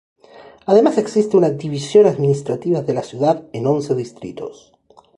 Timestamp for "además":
0.65-0.97